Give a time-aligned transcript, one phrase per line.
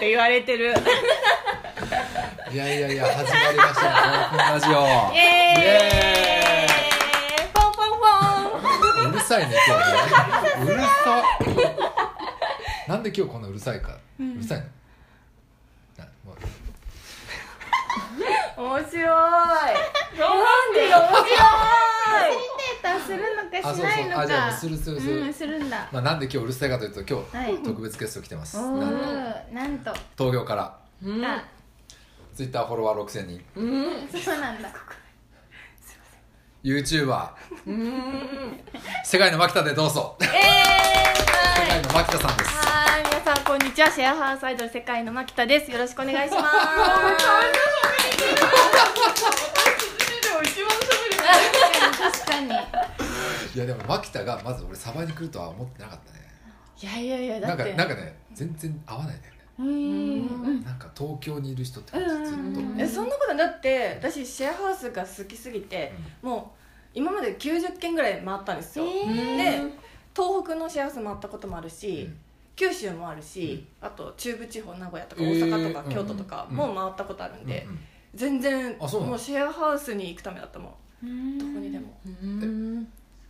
[0.00, 0.72] って言われてる。
[2.50, 3.82] いやいやいや始まりました。
[3.82, 3.92] ね
[4.30, 4.70] このラジオ。
[5.12, 5.62] イエーイ。
[5.62, 5.66] イ
[7.44, 9.10] エポンポンポン。
[9.10, 10.72] うるさいね今日ね。
[10.72, 10.88] うるさ。
[12.88, 13.82] なんで今日こんなうるさい。
[13.82, 14.64] か、うるさいの？
[18.56, 19.04] 面白い。
[19.04, 21.28] なんでよ面白い。
[21.28, 25.88] データするのかあそうしないのかそうあじゃあするするする、うんするんだ。
[25.92, 27.58] まあ、なんで今日うるさいかというと今日、はい。
[27.62, 28.58] 特別ゲスト来てます。
[28.58, 29.92] おなんとーなんと。
[30.16, 30.78] 東京から。
[31.02, 31.24] うん。
[31.24, 31.44] あ。
[32.34, 33.40] ツイッターフォロワー6000人。
[33.56, 34.08] うん。
[34.20, 34.70] そうなんだ。
[36.62, 37.28] YouTuber
[37.66, 38.60] うん。
[39.04, 40.16] 世界の牧田でどうぞ。
[40.20, 40.28] えー
[41.60, 42.50] 世界の牧田さんです。
[42.50, 43.90] はい皆さんこんにちは。
[43.90, 45.70] シェアハウスアイドル世界の牧田です。
[45.70, 46.44] よろしくお願いします
[52.00, 52.48] 確かに
[53.54, 56.20] いやでも牧田がまず俺サバに来るとは思ってなかったね。
[56.82, 59.40] いやいやいやだなんかなんかね全然合わないんだよね。
[59.58, 62.80] うーんなんか東京にいる人って感じずっと、うんうんうん。
[62.80, 66.58] えそんなことだって私シェアハウスが好きすぎて、もう
[66.94, 69.36] 今まで90軒ぐらい回ったんですよ、えー。
[69.36, 69.74] で
[70.16, 72.16] 東北のシェアハウス回ったこともあるし、うん。
[72.56, 77.78] 九州もあるし、あと中部地方名古屋とかえ大ー阪とか京都とかうんも回ったことあるんで、うんうん。
[78.14, 79.10] 全然あそうなの？
[79.12, 81.38] もうシェアハウスに行くためだったもん。
[81.38, 81.86] どこにでも、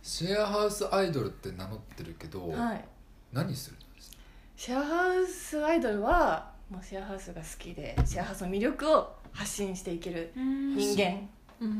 [0.03, 2.83] シェアハウスアイドルって名乗ってるけど、はい。
[3.31, 4.11] 何するんです
[4.57, 10.75] シェアハウスアイドルはもうシェアハウスが好きでシェアハウスの魅力を発信していけるうん。
[10.75, 11.03] 人間、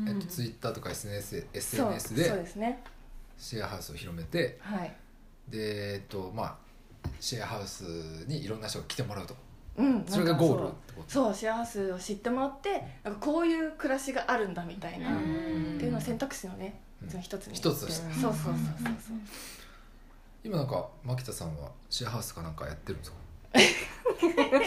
[0.08, 2.82] えっと、ツイッターとか SNS, そう SNS そうでですね。
[3.38, 4.92] シェアハウスを広めてはい。
[5.48, 6.56] でえっとまあ
[7.20, 7.82] シェアハウス
[8.28, 9.34] にいろんな人が来てもらうと。
[9.76, 11.10] うんそれがゴールそうてこと？
[11.10, 15.74] そうシェアハウスを知ってもらってなんかこういう暮らしがあるんだみたいな、うん。
[15.76, 16.80] っていうのを選択肢のね、
[17.20, 17.80] 一つに一つ。
[17.80, 18.50] そうそうそうそうそ
[19.14, 19.16] う。
[20.44, 23.16] 今なんか牧田さんはシェアハウスかなんかやってるんですか？
[23.54, 23.60] え
[24.32, 24.60] 回る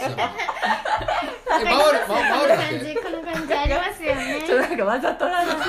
[1.63, 4.43] 回こ回る感じけこの感じありますよね。
[4.47, 5.67] ちょっとなんかわざとらな私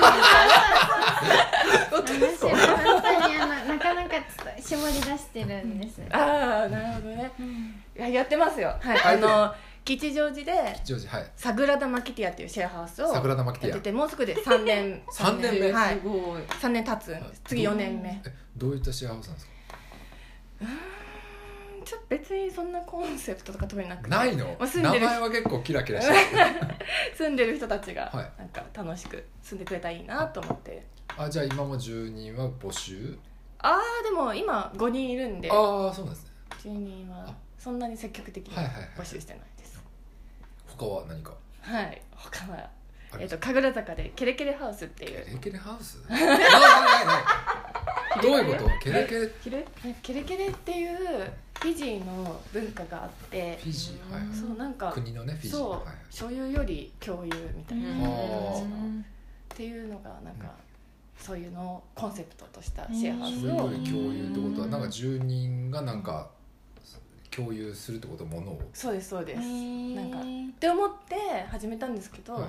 [2.45, 4.19] は本当にあのなかなかちょ
[4.51, 6.01] っと絞り出してるんです。
[6.11, 7.31] ああなるほどね。
[7.95, 8.75] ややってますよ。
[9.03, 9.53] あの
[9.95, 11.31] 吉祥寺でジョージはい。
[11.35, 15.71] サグラダ・マキティアっていうシェアハウスを桜田牧田屋やっててもうすぐで3年 三年目？
[15.71, 15.95] はい。
[15.95, 16.41] すごい。
[16.43, 17.15] 3年経つ。
[17.15, 18.21] んです次4年目。
[18.25, 19.51] えどういったシェアハウスなんですか？
[21.85, 24.09] ちょっと別にそんなコンセプトとか特になくて。
[24.09, 24.45] ないの？
[24.59, 26.19] まあ住んでる名前は結構キラキラしてる。
[27.15, 28.31] 住んでる人たちがはい。
[28.37, 30.85] なんか楽しく住んでくれたらいいなと思って。
[31.17, 33.17] あじゃあ今も10人は募集？
[33.59, 35.49] ああでも今5人いるんで。
[35.49, 35.53] あ
[35.89, 36.31] あそうなんですね。
[36.65, 39.41] 10人はそんなに積極的にはいはいはい募集してない。
[39.41, 39.56] です
[40.77, 41.33] 他は何か？
[41.61, 42.69] はい他は。
[43.19, 45.25] えっと神楽坂でケレケレハウスっていう。
[45.25, 45.97] ケレケレハウス？
[46.09, 48.21] ないないないない。
[48.21, 48.79] どういうこと？
[48.79, 49.27] ケレケレ？
[50.01, 50.97] ケレケレっていう
[51.59, 53.57] フィジーの文化があって。
[53.63, 54.35] フィジーはいはい。
[54.37, 55.51] そうなんか国のねフィジー。
[55.51, 55.95] そう、はいはい。
[56.09, 57.85] 所有より共有みたいな。
[58.09, 58.63] っ
[59.49, 60.51] ていうのがなんか、
[61.17, 63.57] そういうのをコンセプトとしたシェアハウスを。
[63.89, 66.29] 共有ってことはなんか住人がなんか
[67.37, 68.61] 共有するってことものを。
[68.73, 71.15] そうですそうです、なんかっへて思って
[71.51, 72.47] 始めたんですけど、は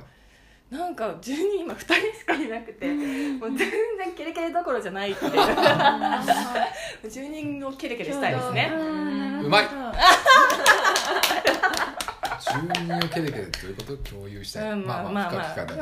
[0.71, 0.75] い。
[0.75, 5.33] なんか10人今2人しかいなくてもう全然ケレケレどころじゃないっていう。
[7.05, 8.71] 10人をケレケレしたいですね。
[8.73, 9.69] ーうまい。
[12.41, 13.97] 住人をケレケレどういうこと？
[13.99, 15.75] 共有したい、うんまあまあまあまあ深く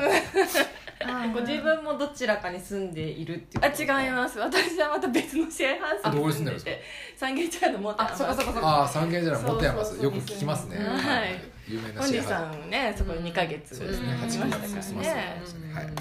[1.33, 3.83] ご自分もどちらかに住んでいるっていうあこと？
[3.83, 4.39] 違います。
[4.39, 6.83] 私はまた別のシェアハウスあどこに住んでるんで
[7.17, 8.67] 三軒茶屋のモーターあそこそこそこ。
[8.67, 9.99] ああ三軒茶屋のモテヤマそうそう。
[9.99, 11.41] そよく聞きますね、はい。
[11.69, 14.15] 有名な本人シェアハウさんねそこに2ヶ月そうですね。
[14.15, 15.03] いましたから八ヶ月ねそうで
[15.47, 15.75] すね。
[15.75, 15.85] はい。
[15.85, 15.95] はい。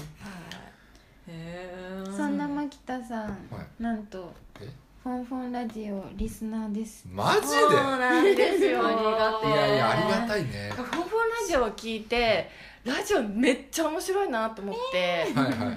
[1.28, 2.16] へー。
[2.16, 3.34] そんな牧田さんは
[3.78, 3.82] い。
[3.82, 4.68] なんとえ？
[5.06, 7.06] フォンフォンラジオリスナーです。
[7.08, 7.46] マジで？
[7.46, 8.84] そうなんですよ。
[8.84, 9.50] ありがてい。
[9.52, 10.72] えやいやありがたいね。
[10.74, 12.50] フォンフォンラジオを聞いて
[12.82, 15.74] ラジオめっちゃ面白いなと思って、はいはいは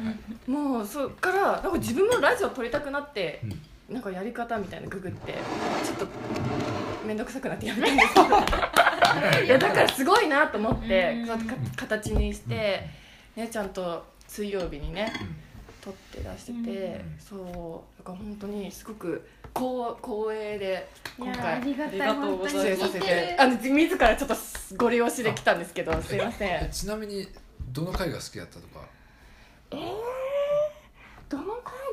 [0.48, 0.50] い。
[0.50, 5.34] もうそっからなんか自分もラジオ撮りたくなって、うんなんかやり方みたいなググって
[5.84, 6.08] ちょっと
[7.06, 9.46] 面倒くさくなってやめたんですけど。
[9.46, 11.28] いやだからすごいなと思ってうん。
[11.28, 12.82] そうやってか形にして、
[13.36, 15.14] ね、ちゃんと水曜日にね
[15.90, 17.20] 撮って出してて、うん。
[17.20, 20.88] そうだから本当にすごく光光栄で
[21.18, 22.64] 今回ありがとう本当にございます。
[22.64, 24.36] 出演させ聞いてるてあの自らちょっと
[24.78, 27.28] ご利用しで来たんですけどすいませえんちなみに
[27.72, 28.82] どの回が好きだったとか？
[29.72, 29.80] えー、
[31.30, 31.46] どの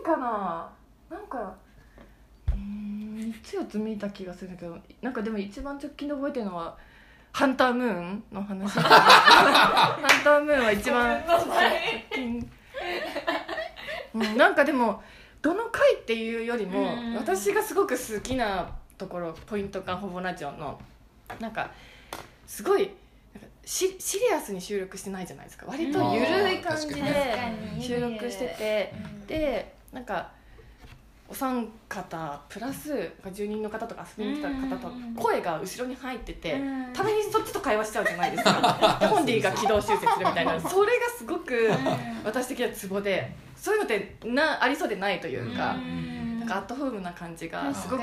[0.04, 0.70] 回かな？
[1.10, 1.54] なんか
[2.48, 6.76] うーん3つ4つ見た気がするんだけどなんかでも一番直近で覚えてるのは
[7.32, 8.72] 「ハンタームーン」の話。
[8.80, 11.44] ハンタームーンは一番直
[12.14, 12.50] 近、
[14.20, 15.02] うん、なんかでも
[15.42, 17.14] どの回っていうよりもうん。
[17.14, 18.68] 私がすごく好きな
[18.98, 20.80] ところポイントがほぼラジオの
[21.40, 21.70] なんか
[22.46, 22.90] すごい
[23.64, 25.66] シシリアスに収録してないじゃないですか。
[25.66, 27.02] 割とゆるい感じで
[27.80, 30.30] 収録しててうんでなんか
[31.28, 35.14] お三方プラス住人の方とか遊びに来た方とうん。
[35.14, 36.92] 声が後ろに入っててうん。
[36.92, 38.98] たまにそっちと会話しちゃうじゃないですか。
[39.00, 40.60] でホンディが軌道修正するみたいな。
[40.60, 41.70] それがすごく
[42.24, 45.76] 私的にはツボでそういうのってなありそうでないというか。
[46.38, 48.02] なんかアットホームな感じがすごく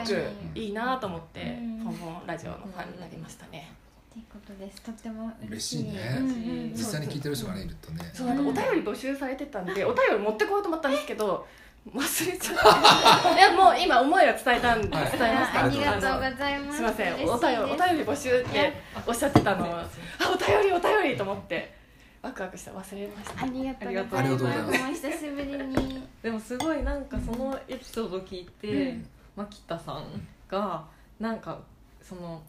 [0.53, 1.83] いいなと思ってうん。
[1.85, 3.71] ポンポンラジオのファンになりましたね。
[4.11, 4.81] っていうことです。
[4.81, 5.83] とっても嬉嬉しい。
[5.85, 8.11] ね実際に聞いてる人がねいるとね。
[8.13, 11.47] そうなんかお便り募集されてたんでお便り持ってこようと思ったんですけど
[11.95, 16.77] 忘れちゃった いやもう今思いは伝えたん伝えまはいしたありがとうございます。
[16.77, 16.81] す。
[16.81, 17.13] いません。
[17.13, 18.73] お便りお便り募集って
[19.07, 19.69] おっしゃってたの。
[19.69, 19.87] をあ
[20.33, 21.82] お便りお便りと思って
[22.23, 22.71] ワクワクした。
[22.71, 23.43] 忘れました。
[23.43, 24.17] ありがとうございます。
[24.17, 25.07] ありがとうございます。
[25.07, 29.07] お久しぶりにでもすごいなんかそのエピソードを聞いて、うん。
[29.35, 30.05] 牧田さん
[30.47, 30.85] が
[31.19, 31.59] なんか
[32.01, 32.41] その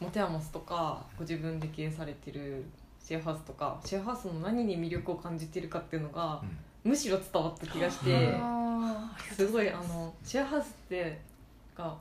[0.00, 2.64] モテアモスとかご自分で経営されてる
[3.02, 6.90] シェアハウスとかシェアハウスの何に魅力を感じてるかっていうのがうん。
[6.90, 11.20] むしろ伝わった気がしてあすごいあのシェアハウスって
[11.76, 11.96] が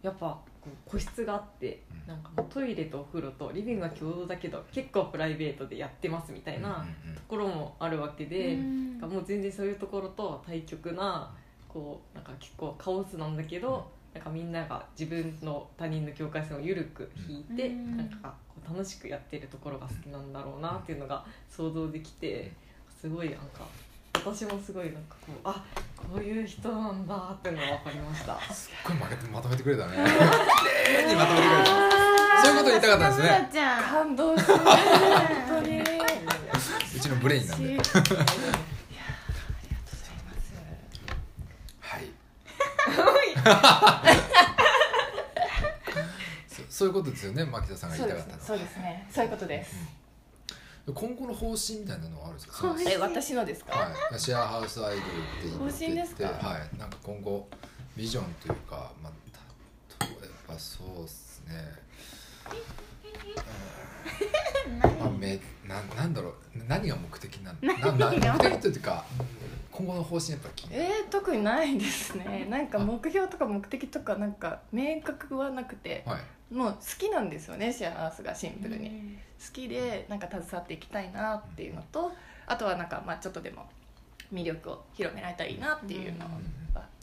[0.00, 2.08] やっぱこう個室があってうん。
[2.08, 8.54] なんかもうトイレとお風呂とリビングが共同だけど結構プライベートでやってますみたいなところもあるわけーで。
[8.54, 8.92] うん。
[9.00, 11.34] なんかもう全然そういうところと対極な
[11.68, 17.96] こうなんか結構カオスなんだけど、なんかみんなが自分の他人の境界線を緩く引いて、うん。
[17.96, 22.52] なんかこう楽しくやってるところが好きなんだろうなっていうのが想像できて
[23.00, 23.66] すごいなんか
[24.24, 25.64] 私もすごいなんかこうあ
[25.96, 28.40] こういう人なんだっていうのが分かりました。
[28.54, 29.92] すっごいまとめまとめてくれたね。
[29.94, 32.02] 綺麗にまとめてくれた。
[32.44, 33.50] そういうこと言いたかったんですね。
[33.52, 34.58] ちゃん感動する。
[34.58, 34.66] 本
[35.48, 37.76] 当にうちのブレインなんで。
[41.80, 42.06] はい。
[46.48, 48.42] そそういうことですよね牧田さんが言いうたかったの。
[48.42, 49.08] そうですね。
[49.10, 49.74] そういうことです、
[50.86, 52.74] 今後の方針みたいなのはあるんですか？
[52.90, 55.06] え私のですか、はい、シェアハウスアイドルって
[55.44, 56.24] 言って方針ですか？
[56.48, 57.48] はい、なんか今後
[57.96, 59.12] ビジョンというか、まあ、
[59.98, 60.16] た例え
[60.48, 61.54] ばそうですね、
[64.66, 65.38] うんまあ、め
[65.68, 66.34] ななんだろう。
[66.66, 67.60] 何が目的なん？
[67.60, 69.04] だなな何が目的というか
[69.70, 70.82] 今後の方針やっぱ気になる。
[70.84, 72.46] えー、特にないですね。
[72.50, 76.02] なんか目標とか目的とかなんか明確はなくて。
[76.06, 76.20] はい
[76.52, 82.12] もう好きなんですよねシェアハウスがシンプルに、好きでなんか携わっていきたいなっていうのと
[82.46, 83.66] あとはなんかまあちょっとでも
[84.32, 86.30] 魅力を広められたらいいなっていうのは、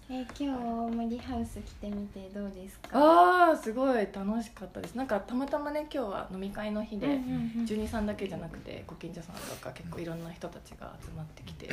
[0.10, 0.58] え今
[0.90, 2.90] 日森ハウス来てみてどうですか？
[2.94, 4.96] ああすごい楽しかったです。
[4.96, 7.66] なんかたまたまね今日は飲み会の日で、うんうんうん。
[7.66, 11.70] 住人さんだけじゃなくてご近所さんとか結構いろんな人たちが集まってきて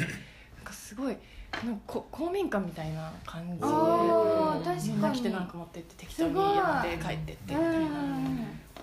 [0.66, 1.16] かすごい
[1.64, 4.88] なんかこ公民館みたいな感じで確かに。
[4.88, 7.88] みんな来てなんか持ってって適当にやって帰ってってみたいな。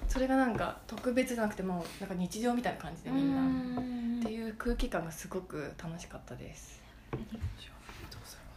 [0.08, 4.20] それがなんか特別じゃなくてもうなんか日常みたいな感じでみんな。
[4.22, 6.82] ってういう空気感がすごく楽しかったです。
[7.12, 7.42] ありがとう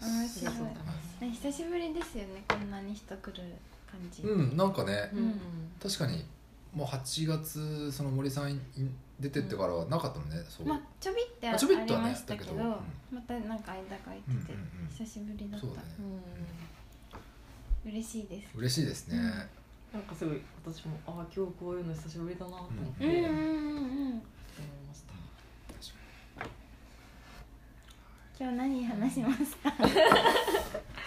[0.00, 0.38] ござい面ます。
[0.40, 0.54] 白い。
[0.54, 2.44] ありがとうございますね久しぶりですよね。
[2.48, 3.42] こんなに人来る
[3.90, 4.22] 感じ。
[4.22, 4.56] うん。
[4.56, 5.40] なんかねうん。
[5.82, 6.24] 確かに
[6.72, 8.60] もう8月その森さんい
[9.18, 12.74] 出てってからはなかったのねそう、まあちょびってああちょびっとはねりましたけどだけどうん。
[13.16, 14.88] またなんか間が空いててうんうんうん。
[14.88, 15.66] 久しぶりだった。
[15.66, 15.88] そうだね。
[17.86, 18.48] 嬉しいです。
[18.56, 19.24] 嬉しいですね、うん。
[19.24, 19.30] な
[20.00, 22.68] んかすごい私もあ今日こういうの久しぶりだなと思っ
[22.98, 23.12] てうん。
[23.12, 24.14] うん思いうん
[24.88, 25.14] ました。
[28.38, 29.72] 今日何話しますか？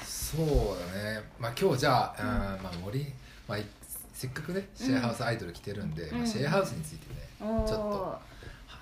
[0.03, 0.45] そう
[0.93, 1.21] だね。
[1.37, 3.05] まあ今日じゃあ、うんまあ、森、
[3.47, 3.65] まあ、い
[4.13, 6.17] せっかくねシェアハウスアイドル来てるんで、うん。
[6.19, 8.19] まあ、シェアハウスについてねおちょっとお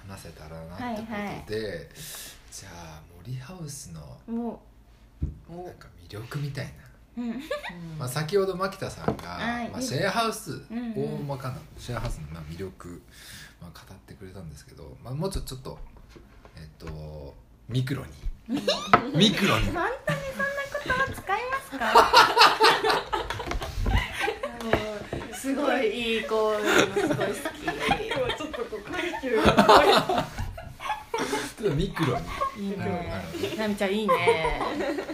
[0.09, 1.07] 話せたらなってこ
[1.45, 1.89] とで、
[2.51, 4.61] じゃあ森ハウスのも
[5.49, 7.41] なんか魅力みたいな、ううん。
[7.99, 13.01] まあ、先ほど牧田さんが、はいまあ、シェアハウス、うん大まかなシェアハウスのまあ魅力、
[13.61, 15.77] まあ、語ってくれたんですけど、まあ、もうちょちょっと
[16.55, 17.35] えっと
[17.69, 18.11] ミクロに。
[19.13, 19.65] ミクロに。
[19.71, 21.87] 本当にそんな言葉使いますか？
[25.37, 27.67] すごいいい子すごい好き
[29.36, 29.93] こう階級
[31.57, 32.17] ちょっとミクロ
[32.57, 32.69] に。
[32.69, 34.13] いいねなみちゃんいいね。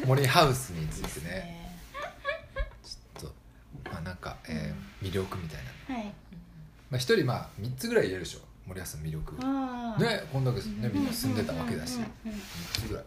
[0.06, 1.32] 森ハウスについてね。
[1.36, 1.74] ね。
[2.84, 3.32] ちょっ
[3.84, 5.96] とまあなんか、えー魅力みたいな。
[5.96, 6.06] はい。
[6.06, 8.40] まあ一人まあ3つぐらい言えるでしょ。
[8.68, 9.36] 森ハウスの魅力。
[9.44, 11.96] ああねこんだけねみんな住んでたわけだし。
[11.96, 13.04] うんうんうん3つぐらい。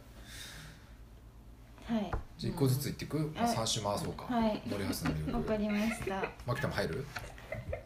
[1.94, 3.08] はいじゃあ1個ずつ言ってい。
[3.08, 4.62] く、まあ、はい3周回そうか、はい。
[4.66, 6.24] 森ハウスの魅わか力りました。
[6.46, 7.06] 牧田も入る？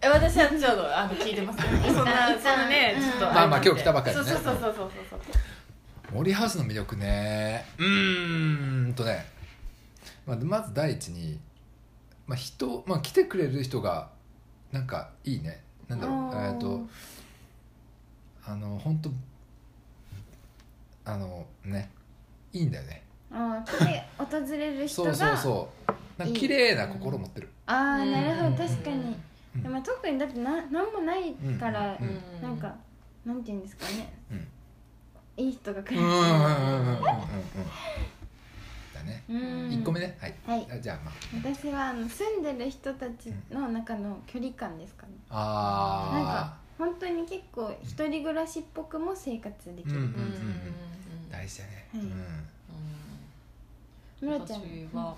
[0.03, 3.03] え私はちょうどあの聞いてますよ そんなそんなねうん。
[3.03, 4.23] ちょっとまあまあ今日来たばっかりね。
[4.25, 5.21] そうそうそうそうそうそう
[6.15, 7.67] 森ハウスの魅力ね。
[7.79, 9.27] うーんとね、
[10.27, 11.39] まあ、まず第一に、
[12.27, 14.09] まあ、人、まあ、来てくれる人が
[14.73, 15.62] なんかいいね。
[15.89, 16.45] なんだろう。
[16.45, 16.89] えっと
[18.45, 19.11] あの本当
[21.12, 21.91] あのね。
[22.53, 23.03] いいんだよね。
[23.33, 25.93] あーで訪れる人がそうそうそう。
[26.19, 27.49] なんか綺麗な心持ってる。
[27.67, 28.65] ああなるほうんど。
[28.65, 29.23] 確かに、うん
[29.57, 32.07] でも特にだってな何もないから、うん。
[32.07, 32.42] うん。
[32.42, 32.73] なんか
[33.25, 34.12] なんていうんですかね。
[34.30, 34.47] うん。
[35.45, 36.00] いい人が来る。
[36.00, 36.38] うんうんうんうんうんうん。
[36.38, 36.42] う
[36.95, 36.99] ん
[38.95, 39.23] だね。
[39.28, 39.37] うん。
[39.71, 40.16] 1個目ね。
[40.21, 40.35] はい。
[40.47, 40.66] はい。
[40.71, 41.14] あじゃあまあ。
[41.42, 45.12] 私はあの住んでる人たちの中の距離感ですかね。
[45.30, 50.14] なんあか本当に結構一人暮らしっぽくも生活できる、うんうん
[51.30, 51.88] あ大事だね。
[51.92, 52.02] はい。
[52.02, 52.04] う
[54.26, 54.28] ん。
[54.28, 54.61] むろちゃん。
[54.61, 55.16] 私は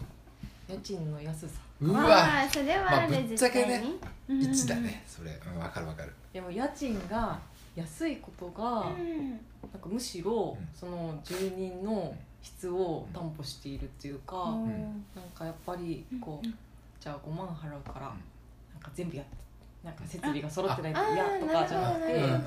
[0.69, 2.49] 家賃の安さうわ。
[2.53, 3.99] それはある、まあぶっちゃけね絶
[4.29, 4.49] 対に。
[4.49, 5.31] 1だねそれ。
[5.55, 6.13] うんわかるわかる。
[6.33, 7.39] でも家賃が
[7.75, 9.31] 安いことがうん。
[9.31, 9.41] なんか
[9.87, 10.69] むしろうん。
[10.75, 14.69] その住人の質を担保しているっていうかうん。
[15.15, 16.55] なんかやっぱりこううん。
[17.01, 18.21] じゃあ5万払うからん。
[18.75, 19.43] なんか全部やって
[19.85, 22.39] なんか設備が揃ってないとあ嫌とかじゃなくてうんうんうん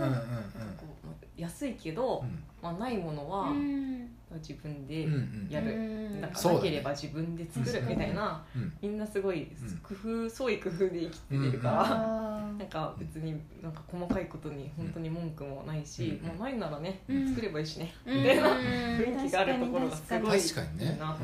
[1.38, 2.44] 安いけどうん。
[2.62, 4.10] まあないものはうん。
[4.36, 5.08] 自分で
[5.50, 5.72] やる。
[5.72, 6.22] うん。
[6.22, 6.66] なんかそうだね。
[6.66, 8.74] なければ自分で作るみたいなうん。
[8.82, 9.48] みんなすごい
[9.84, 9.94] 工
[10.26, 11.84] 夫創意工夫で生きてるかうんら。
[11.84, 16.28] あなんか別になんか細かいことに本当に文句もないし、うん。
[16.28, 17.30] もうないならね、うん。
[17.30, 18.56] 作ればいいしね、ーみたいなうん。
[18.58, 20.92] 雰囲気があるところがすごい確かにね。
[20.94, 21.18] いいな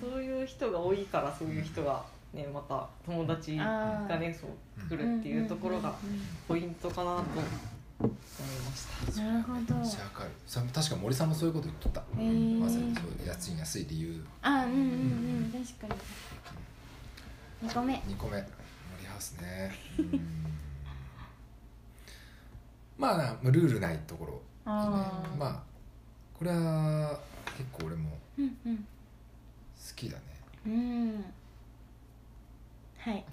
[0.00, 2.02] そういう人が多いからそういう人が
[2.32, 5.94] ねまた友達がねそう来るっていうところが
[6.46, 7.24] ポイントかなと
[8.04, 9.22] 思いました。
[9.22, 9.74] なるほど。
[10.72, 12.00] 確か森さんもそういうこと言っとった。
[12.00, 12.58] へー。
[12.58, 14.24] まさにそう家賃安い理由。
[14.42, 14.78] あうんうん。
[15.54, 15.64] うん。
[15.64, 15.94] 確か
[17.62, 17.68] に。
[17.68, 17.94] 2個目。
[17.94, 19.74] 2個目森ハウスね。
[19.98, 20.20] うん。
[22.98, 24.42] まあなルールないところ。
[24.64, 25.36] あー。
[25.36, 25.62] まあ
[26.38, 27.20] これは
[27.56, 28.76] 結構俺もうんうん。
[28.76, 28.84] 好
[29.94, 30.22] きだね。
[30.66, 31.24] うん。
[32.98, 33.24] はい。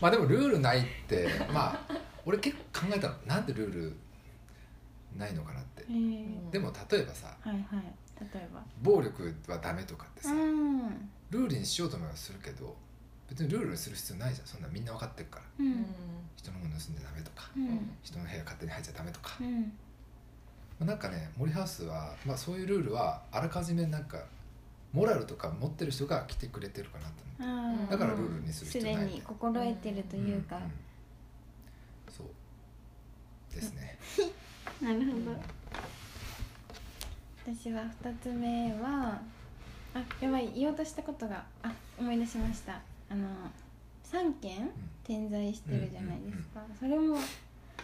[0.00, 3.14] まあでもルールないってまあ俺結構考えたの。
[3.26, 3.96] なんでルール
[5.16, 5.82] ないのかなって。
[5.82, 6.50] へー。
[6.50, 7.62] でも例えばさはいはい。
[8.20, 8.62] 例えば。
[8.82, 11.10] 暴力はダメとかってさうん。
[11.30, 12.76] ルールにしようと思えばするけど
[13.28, 14.46] 別にルールにする必要ないじゃん。
[14.46, 15.44] そんなみんな分かってるから。
[15.58, 15.86] うん。
[16.36, 17.90] 人のもの盗んでダメとかうん。
[18.02, 19.60] 人の部屋勝手に入っちゃダメとか、うん。
[19.62, 19.68] ま
[20.80, 24.24] あなんかね森ハウスは、まあ、そういうルールはあらかじめなんか
[24.92, 27.92] モラルとか持ってる人が来てくれてるかなと思って。
[27.92, 30.56] だからルールにするすで必要ないに心得てるというか。
[30.56, 30.72] んん
[33.50, 33.98] ですね。
[34.80, 35.60] なるほど。
[37.46, 39.20] 私は2つ目は
[39.94, 42.80] あやばい言おうとしたことがあ思い出しました。
[43.08, 43.28] あの
[44.04, 44.70] 3件
[45.04, 47.16] 点在してるじゃないですか、それも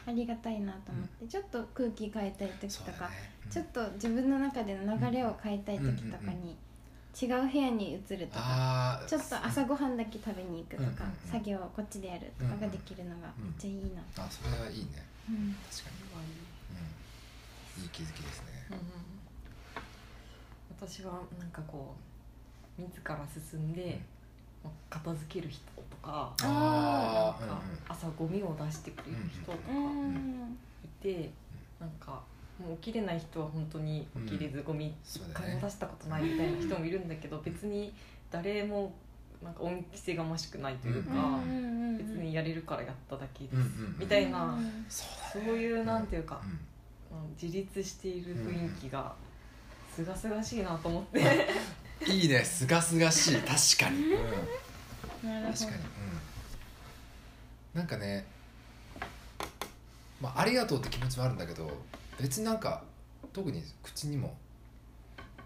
[0.06, 3.11] ありがたいなと思って、ちょっと空気変えたい時とか、
[3.50, 6.56] ちょっと自分の中での流れを変えたい時とかに、
[7.18, 10.92] 違う部屋に移るとかちょっと朝ごはんだけ食べに行くとか、うんうん
[11.25, 11.32] うん。
[11.32, 15.02] 作業をこっちでやるとかができるのがめっちゃいいな、あそれはいいね。
[15.30, 15.56] うん。
[15.70, 15.96] 確かに、
[17.78, 18.78] うん、いい気づきですね。
[20.78, 21.94] 私はなんかこ
[22.78, 23.18] う自ら
[23.50, 23.99] 進んで、
[24.62, 30.58] まあ片付ける人とかあなんか朝ゴミを出してくれる人とかうん。
[30.85, 31.30] いて、
[31.80, 32.20] なんか
[32.58, 37.92] もう起きれない人は本当に起きれずゴミそう一だね回も出したことないみたいな人もいるんだけど別に
[38.30, 38.92] 誰も
[39.42, 43.56] なんか恩着せがましくないというか、うん別にやれるからやっただけです、
[43.98, 46.50] みたいな、うんそういうなんていうか、うん
[47.18, 47.34] うん。
[47.40, 49.14] 自立している雰囲気が
[49.94, 51.48] すがすがしいなと思って、
[52.06, 52.44] いいね。
[52.44, 53.36] すがすがしい。
[53.36, 53.46] 確
[53.84, 55.70] かに、うん、 確かに、
[57.75, 58.26] うん、なんかね、
[60.20, 61.70] まあ、ありがとうって気持ちはあるんだけど
[62.20, 62.82] 別になんか
[63.32, 64.37] 特に口にも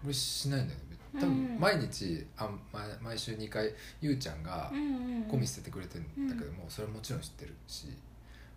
[0.03, 0.85] 俺しないんだよね。
[1.19, 1.47] 多うん。
[1.47, 4.71] 分毎日あ毎毎週2回ゆうちゃんが
[5.29, 7.87] ゴミ捨ててくれてるんだけども、それはもちろん知ってるし、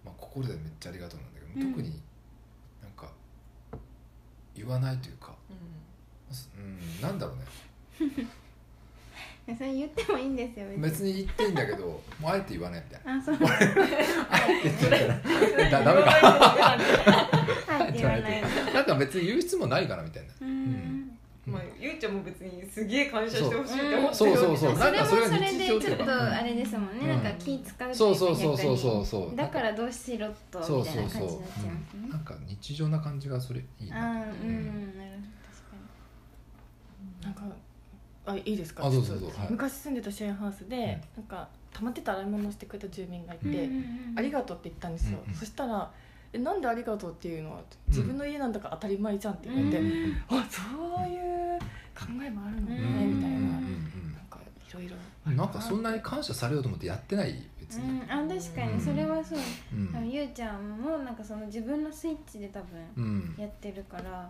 [0.05, 1.73] まあ、心でめっちゃありがとうなんだけど、うん。
[1.73, 2.01] 特に
[2.83, 3.09] なんか
[4.55, 7.37] 言わないというか、ううん、なんだろう
[8.07, 8.27] ね
[9.47, 11.13] それ言ってもいいんですよ別に。
[11.15, 13.21] 言っていいんだけどもうあえて言わないみたいな。
[13.21, 13.37] あそう。
[14.31, 16.11] あえて言ってないん、だ ダメか。
[16.11, 20.33] はいって言わないなんか別に言う必要もないかなみたいな。
[20.41, 21.19] うん。
[21.47, 24.57] まあ、ゆうちゃんも別にすげえ感謝してほしいって思ってそうるそう。
[24.57, 24.77] そう。
[24.77, 27.09] それもそれなんかそれでちょっとあれですもんね、うん。
[27.09, 29.31] なんか気使うそうそうそうそうそう逆そう。
[29.31, 29.37] に。
[29.37, 35.11] だからどうしろとみたいな感じになっちゃいますねなんか日常な感じがそれいいあなあうんなる
[37.23, 37.29] ほど。
[37.29, 37.43] なんか
[38.27, 38.87] あいいですか？
[38.87, 39.39] あどうぞちょっとどうぞ。
[39.41, 39.51] はい。
[39.51, 45.37] 昔住んでたシェアハウスで、なんか溜まってた洗い物をしてくれた住民がいて、うんうんうんありがとうって言ったんですよ、うんうん。
[45.37, 45.91] そしたら
[46.33, 47.53] えなんでありがとうっていうの？
[47.53, 50.17] は自分の家なんだから当たり前じゃんって言われて、うん。
[50.29, 50.61] あそ
[51.05, 51.59] ういう
[51.95, 53.43] 考えもあるのね、うんみたいな、うん。
[53.43, 54.39] なんか
[54.71, 58.11] いろいろうんなんかそんなに感謝されようと思ってやってない別別に、うん。
[58.11, 59.39] あ確かにそれはそう、
[59.75, 60.11] うん。
[60.11, 63.35] ゆうちゃんもなんかその自分のスイッチで多分うん。
[63.39, 64.29] やってるから、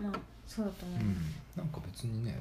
[0.00, 0.06] うん。
[0.06, 1.16] まあそうだと思いうん。
[1.56, 2.38] なんか別にね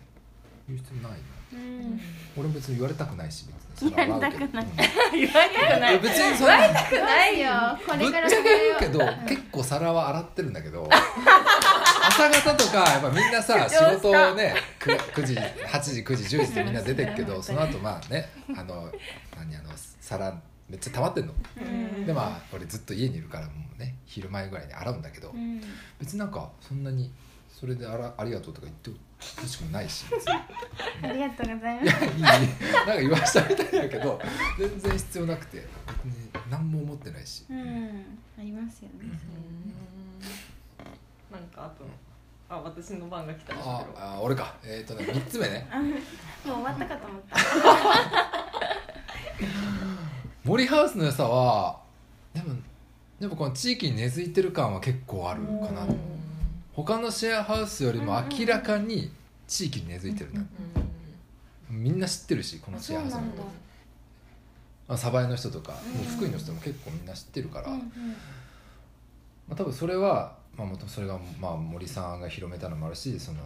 [0.68, 1.18] 言う必要ないな。
[1.54, 2.02] うん。
[2.38, 3.46] 俺も別に言われたくないし
[3.76, 3.92] 別に。
[3.92, 5.94] それは笑うけど言われたくうん言われたくない。
[5.94, 7.80] や 別にそんなないよ。
[7.86, 8.28] これから。
[8.28, 10.90] ぶっちゃけ言うけど結構皿は洗ってるんだけど
[12.08, 18.92] 朝方とかやっぱみんなさ仕事をね 9, 9時8時9時10時でみんな出てくけどその後まあねあの
[19.36, 20.34] 何あの皿
[20.70, 21.34] めっちゃ溜まってんの。
[21.58, 22.06] うん。
[22.06, 25.62] でまあ俺ずっと家にいるからもうね昼前ぐらいに洗うんだけどうん。
[26.00, 27.12] 別になんかそんなに
[27.60, 28.92] それであらありがとうとか言って
[29.42, 30.06] ほしくもないし。
[31.02, 32.06] ありがとうございます。
[32.18, 32.48] いやいい。
[32.74, 34.20] なんか言わしたみたいだけど
[34.60, 35.66] 全然必要なくて
[36.04, 37.46] 別に何も思ってないし。
[37.50, 39.10] うんありますよね。
[41.32, 41.86] なんかあと
[42.48, 44.04] あ私の番が来たんですあけど。
[44.04, 44.56] あ俺か。
[44.64, 45.68] えっ、とね3つ目ね。
[45.72, 45.96] あ もう
[46.44, 47.38] 終わったかと思った。
[50.44, 51.80] 森ハウスの良さは
[52.34, 52.54] でも
[53.20, 55.86] やっぱこの地域に根付いてる感は結構あるかなう。
[55.88, 55.98] ん
[56.76, 59.12] 他のシェアハウスよりも明らかに
[59.48, 60.46] 地域に根付いてるな。
[61.70, 63.22] みんな知ってるしこのシェアハウスの
[64.88, 73.40] まあ、鯖江の人とか、うんもう福井の人も結構みんな知ってるから、うんまあ、多分それは、まあ、もとそれが、まあ、森さんが広めたのもあるしその、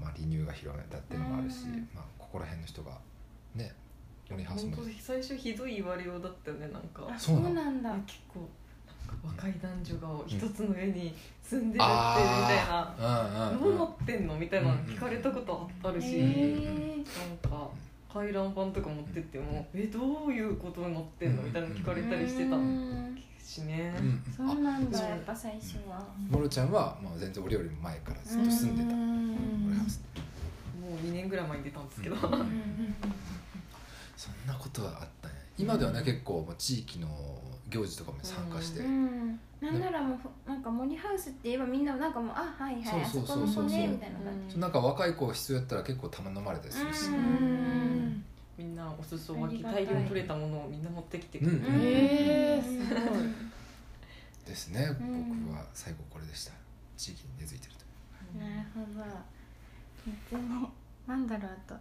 [0.00, 2.92] まあ、離乳が広めたっていうのもあるし、うんまあ、ここら辺の人が
[3.54, 3.74] ね
[4.30, 4.76] 森ハウスも。
[4.76, 7.06] 本当最初ひどい言われようだったよねなんか。
[7.14, 7.92] あそううなんだ。
[8.06, 8.48] 結構
[9.24, 11.90] 若い男女が一つの家に住んでるってみたいな。
[12.70, 13.76] ああうんうんうん。
[13.78, 16.26] どうなってんのみたいなの聞かれたことあるし、な
[17.50, 17.68] んか
[18.12, 22.56] 回覧板とか持ってっても「えどういうことになってんの?」みたいなの聞かれたりしてた。
[22.56, 23.18] うん。
[23.42, 24.90] しね、うんそうあなん。
[24.90, 26.06] だやっぱ最初は。
[26.28, 28.90] モロちゃんは、まあ、全然俺よりも前からずっと住んでた。
[28.94, 29.00] も
[30.94, 32.20] う2年ぐらい前に出たんですけど、うん。
[34.16, 35.34] そんなことはあったね。
[35.56, 37.08] 今ではね結構まあ地域の
[37.68, 39.40] 行事とかも参加して、うん。
[39.60, 44.52] なんならもうなんか森ハウスって言えばみんななんかもうあはいはいあそそうこそうそうそうの子ねみたいな感じ。
[44.52, 48.24] そうなんか若い子必要やったら結構玉飲まれたりするし、うん。
[48.56, 53.28] みんなお裾分けありがたい大量に取れたものをみんな持ってきてくれて、うんへーすごい。
[54.46, 55.46] ですね、うん。
[55.46, 56.52] 僕は最後これでした。
[56.96, 58.38] 地域に根付いてると。
[58.38, 59.04] なるほど。
[60.06, 60.68] 別に
[61.06, 61.78] なんだろうあと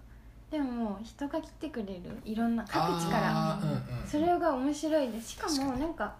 [0.52, 3.54] でも人が来てくれるいろんな各地から。
[3.54, 4.08] あーうんうん。
[4.08, 5.30] それが面白いです。
[5.32, 5.72] しか確かに。
[5.72, 6.16] もなんか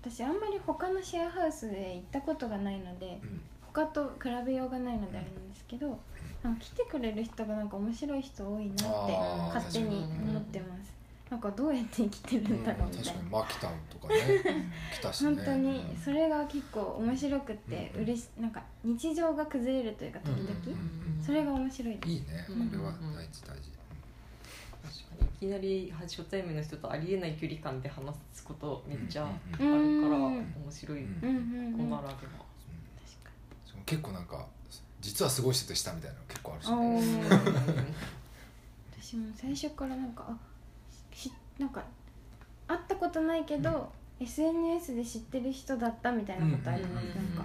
[0.00, 3.40] 私あんまり他のシェアハウスで行ったことがないのでうん。
[3.72, 5.98] 他と比べようがないのであれなんですけど
[6.42, 10.92] なんか来てくれる人がなんか面白い人多いなってあー勝手に思ってます
[11.30, 13.10] なんかどうやって生きてるんだろうみたいな。
[13.10, 14.20] 確かにマキタンとかね。
[14.94, 15.34] 来たしね。
[15.36, 21.98] 本当にそれが結構面白くてうん嬉しなんか日常が崩れるというか時々、うんうんそれが面白い。
[22.06, 22.68] いいねうん。
[22.70, 23.70] これは大事大事。
[24.82, 31.66] 確かにいきなり初対面の人とありえない距離感で話すことめっちゃあるからうんうん面白い、うんうんうん。
[31.66, 32.20] うんこならでは
[33.66, 34.46] その結構なんか
[35.00, 37.94] 実はすごい人でしたみたいなの結構あるしおねー。
[39.00, 40.38] 私も最初からなんかあし
[41.58, 41.82] なんか
[42.66, 43.90] 会ったことないけど、
[44.20, 47.42] SNS で知ってる人だったみたいなことあります、うんなんか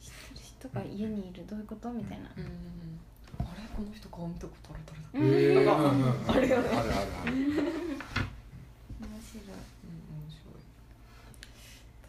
[0.00, 2.44] 知ってる人が家にいるどういうことみたいな、うん
[3.38, 3.62] あれ？
[3.76, 4.76] この人顔見たことあ
[5.18, 5.20] る？
[5.20, 5.28] うん。
[5.28, 5.64] へー。
[5.64, 5.70] と
[6.26, 7.32] かあるよねあるあるある。
[7.32, 7.64] 面白い。
[7.64, 7.68] うん
[10.12, 10.54] 面白い。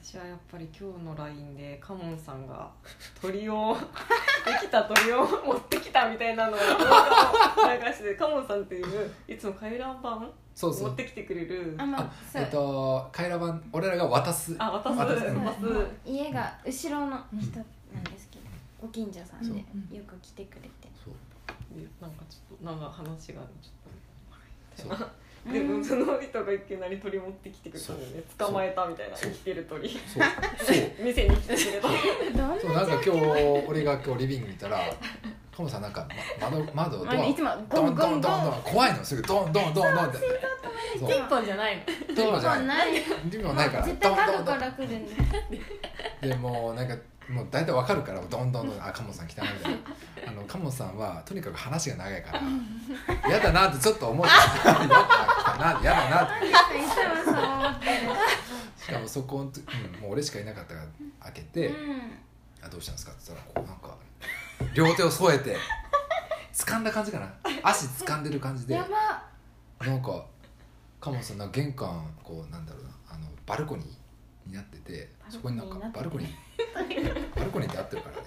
[0.01, 2.71] 私はやっぱり今日の LINE でカモンさんが
[3.21, 3.75] 鳥を
[4.45, 10.25] できた鳥を持ってきたみたいなのを動画を流してカモンさんっていういつも回覧板
[10.57, 10.87] そうそう。
[10.87, 11.75] 持ってきてくれる。
[11.77, 14.55] あまああそう、えっと回覧板俺らが渡す。
[14.57, 14.97] あ渡す。
[14.97, 15.23] 渡す。
[15.23, 18.45] 渡すそう家が後ろの人なんですけど、
[18.81, 19.59] ご近所さんで
[19.95, 20.89] よく来てくれて。
[21.05, 21.79] そう。
[21.79, 24.97] でなんかちょっとなんか話がちょっと。
[24.97, 25.09] そう。
[25.53, 29.87] でもその人がいきなり鳥持ってきてくれたんだよね捕まえたみたいな生きてる鳥。
[29.89, 29.99] そう。
[30.57, 30.77] そう。
[31.05, 31.87] 店に来てくれた。
[32.59, 33.09] そうなんか今日
[33.67, 34.79] 俺が今日リビングにいたら
[35.57, 36.07] カモさんなんか、
[36.39, 38.11] ま、窓窓ドアまあいつもドンゴンゴン。
[38.11, 40.17] ゴンドンドンドン怖いのすぐドンドンドンドンって。
[40.99, 42.65] そうピンポンじゃないのピンポンじゃない。
[42.67, 43.03] ない。
[43.31, 45.05] ピンポンないから絶対ドンドンドン角から来るん
[46.21, 46.95] ででもうなんか
[47.27, 49.77] もう大体わかるからどんどんどんあカモさん来たなみたいな。
[50.29, 52.41] あのカモさんはとにかく話が長いから
[53.27, 54.93] 嫌だなってちょっと思う嫌だ
[55.57, 56.45] な嫌だなって。
[56.45, 57.87] いつもそう思って
[58.79, 59.65] しかもそこの時、
[59.95, 60.87] うん、もう俺しかいなかったから
[61.23, 61.75] 開けてる
[62.61, 63.97] 「あどうしたんですか?」って言ったらこうなんか
[64.73, 65.57] 両手を添えて。
[66.53, 67.31] 掴んだ感じかな。
[67.63, 68.75] 足掴んでる感じうんで。
[68.75, 68.87] や
[69.79, 69.85] ば。
[69.85, 70.25] なんか
[70.99, 72.89] カモさんなんか玄関こうなんだろうな。
[73.09, 77.35] あのバルコニーになっててそこになんかババルコルコニー。
[77.35, 78.23] バルコニーって合ってるからね、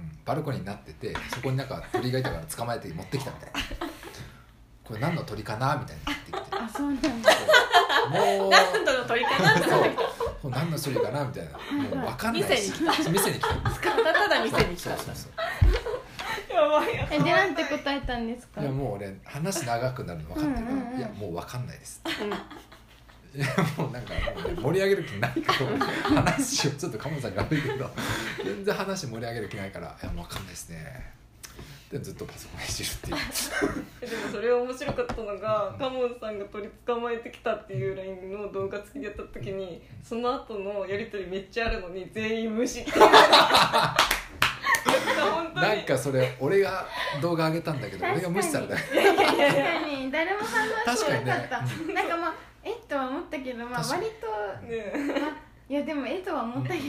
[0.00, 3.86] うん、バルコニーになっててそこになんか鳥がいたから捕まえて持ってきたみたいな
[4.86, 6.38] これ何の鳥かなみたいになってきて。
[6.52, 7.32] あそうなんだ。
[7.32, 7.38] そ
[8.06, 8.10] う。
[8.10, 8.50] もう。
[8.50, 9.68] 何度の鳥かなってって。
[9.68, 9.80] きも
[10.44, 11.52] う何の種類かなみたいな。
[11.96, 12.70] もう分かんないし。
[12.70, 13.48] 店に来店に来た。
[13.48, 14.90] たただただ店に来た。
[14.90, 16.54] んだそうそう。
[16.54, 18.60] やばいやえでなんて答えたんですか？
[18.60, 20.98] そういやもう俺話長くなるの分かってるから、うんうんうん。
[20.98, 22.00] いやもう分かんないです。
[22.04, 23.40] うん。
[23.40, 23.46] いや
[23.76, 25.52] もうなんかもう、ね、盛り上げる気ないか
[26.14, 26.22] ら。
[26.22, 27.90] 話をちょっと鴨さんに悪いけど。
[28.42, 31.12] 全然話盛り上げる気ないから「いやもう分かんないですね」
[31.90, 33.16] でずっとパソコンいじるっていう。
[34.10, 42.90] でもそれ面白かったのがカモンさんが取り捕まえてきたっていう LINE の動画付きでやった時にその後のやり取りめっちゃあるのに全員無視って
[45.54, 46.86] なんかそれ俺が
[47.22, 48.74] 動画上げたんだけど俺が無視された。
[48.74, 49.00] 確か
[49.86, 50.10] に。
[50.10, 54.26] 誰も反応してなかった、確かになんかまあえっとは思ったけどまあ割と
[54.66, 54.92] ね。
[55.20, 56.84] まあいやでもえっとは思ったけど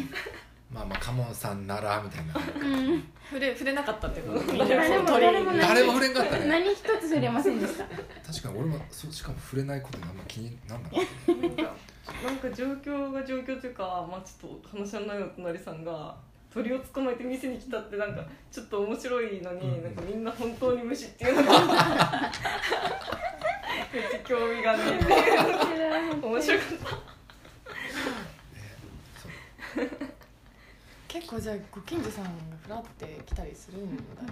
[0.72, 2.34] まあまあカモンさんならみたいな。
[2.36, 3.04] うん。
[3.30, 4.58] 触れ触れなかったってこと？
[4.58, 6.46] 誰も誰も誰も触れんかったね。
[6.48, 7.86] 何一つ触れませんでした。
[7.86, 11.64] 確かに俺もそうしかも触れないことにあんま気になんなかったなんか
[12.26, 16.16] なんか状況が状況というか、まあ、ちょっと話のないお隣さんが
[16.54, 19.84] 鳥を捕まえて店に来たってなんかちょっと面白いのに、うん。
[19.84, 21.52] なんかみんな本当に無視っていうのが
[23.94, 24.84] めっちゃ興味がね
[26.22, 27.17] 面白かった
[31.20, 32.30] 結構じゃあご近所さんが
[32.64, 34.30] フラって来たりするんだね。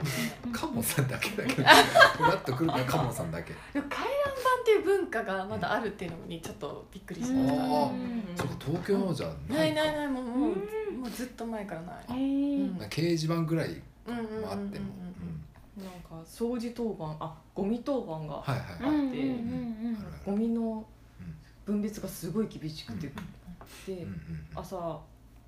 [0.53, 3.53] カモンさんだけだけどふらっと来るのはカモンさんだけ。
[3.73, 7.63] でも回覧板っていう文化がまだあるっていうのにちょっとびっくりしました。
[7.63, 8.37] あー。
[8.37, 9.39] そうか東京のじゃなか。
[9.55, 12.05] ないいないないもうもうもうずっと前からない。
[12.09, 12.71] えー。
[12.71, 12.77] うん。
[12.77, 14.85] 掲示板ぐらいうんうんうんうんもあっても
[15.77, 15.83] うん。
[15.83, 20.85] なんか掃除当番あゴミ当番が、はいはいうんうんうんはいうんゴミの
[21.19, 23.07] うん分別がすごい厳しくて、
[23.87, 24.15] で、うんうん。
[24.55, 24.99] 朝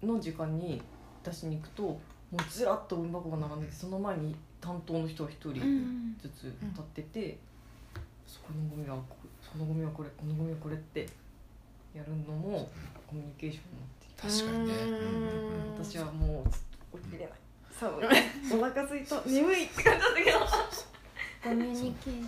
[0.03, 0.81] の時間に
[1.29, 1.99] 出しに行くとも
[2.33, 7.37] うずらっとゴミ箱が並んでてその前に担当の人が一人うんずつ立ってて、
[8.25, 11.07] そこのゴミはこそのゴミはこれこのゴミはこれって
[11.95, 12.69] やるのも
[13.07, 14.73] コミュニケーションになって確かにね。
[14.73, 14.89] うーん。
[14.89, 15.27] うんうん
[15.75, 15.83] うん。
[15.85, 16.61] 私はもうずっ
[16.91, 17.29] と起きれない。
[17.71, 18.05] 寒い
[18.59, 19.21] お腹すいた。
[19.25, 20.39] 眠いって感じだったけど。
[21.43, 22.27] コミュニケーシ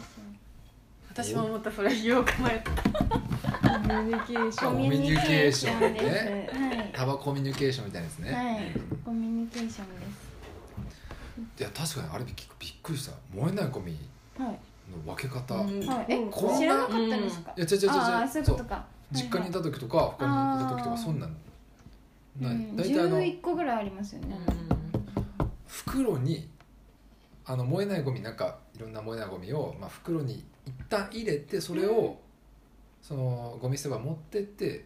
[1.10, 4.74] 私もまたそれ言おうか迷ったュニケーション。
[4.74, 5.90] コミュニケーションね。
[5.92, 8.66] ですタバコミュニケーションみたいなやつね、はい、はい、
[9.06, 9.88] コミュニケーション
[11.56, 13.14] でいや確かにあれびっびっくりした。
[13.34, 13.98] 燃えないゴミ
[14.36, 14.60] すはい
[15.06, 15.84] の分け方、うん。
[15.84, 15.88] い。
[15.88, 18.28] はい、えこんな知らなかったんですか、や違う違う違う。
[18.28, 18.86] そういうことか。
[19.12, 21.36] 実家にいたた時とか他にいた時とかそんなん
[22.40, 24.38] ない、うん、大体あの11個ぐらいありますよね、
[25.68, 26.48] 袋に
[27.46, 32.18] あの燃えないゴミなんかいろんな燃えないゴミを、まあ、袋に一旦入れてそれを、
[33.02, 34.86] そのゴミ捨て場持ってって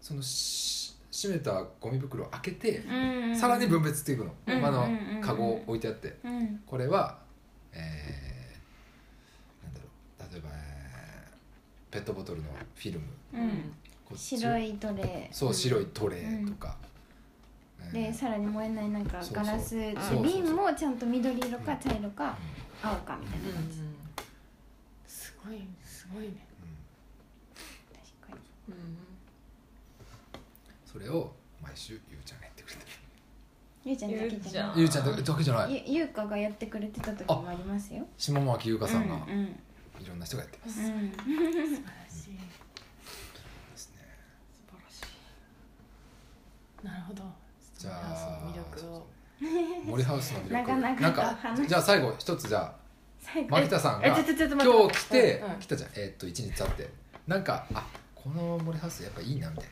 [0.00, 3.36] そのし閉めたゴミ袋を開けて、うん。
[3.36, 4.64] さらに分別していくの、うん。
[4.64, 4.90] あのうん。
[4.90, 5.16] うん。
[5.16, 6.16] うんカゴを置いてあって。
[6.24, 6.60] うん。
[6.64, 7.18] これは
[7.72, 9.86] えー、なんだろ
[10.28, 10.32] う。
[10.32, 10.68] 例えば、えー
[11.90, 13.06] ペットボトルのフィルム。
[13.34, 13.72] うん。
[14.16, 20.22] 白いトレそう白いトレーとか、ーでさらに燃えないなんかガラスでそうそう。
[20.22, 22.36] 瓶もちゃんと緑色か茶色か
[22.82, 23.78] 青かみたいな感じ、
[25.06, 26.47] すごいすごいね
[30.84, 32.82] それを毎週ゆうちゃんがやってくれて
[33.84, 35.04] ゆうちゃんだけじゃなあゆうちゃん。
[35.06, 35.72] だけだけじゃない。
[35.72, 38.06] いゆゆうかがやってくれてた時もありますよ。
[38.16, 39.46] 下牧優香さんがうんうん。
[40.00, 40.86] いろんな人がやってます、うん。
[40.86, 42.32] 素晴らしい。
[43.70, 44.04] ですね
[44.52, 45.02] 素晴らし
[46.82, 46.86] い。
[46.86, 47.24] なるほど。
[47.76, 49.06] じゃハウスあの魅力を。
[49.84, 50.52] 森ハウスの魅力。
[50.52, 51.32] なかなか。
[51.32, 52.74] ん話かじゃあ最後一つじゃあ
[53.48, 54.24] 牧田さんが今日
[54.92, 55.52] 来て、うん。
[55.52, 55.58] うん。
[55.60, 55.90] 来たじゃん。
[55.94, 56.90] えーっと1日経って。
[57.26, 57.86] なんかあ
[58.22, 59.70] この森ハウスやっぱいいなみたいな。